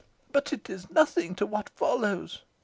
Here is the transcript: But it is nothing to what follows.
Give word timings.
But 0.31 0.51
it 0.51 0.67
is 0.67 0.89
nothing 0.89 1.35
to 1.35 1.45
what 1.45 1.69
follows. 1.75 2.41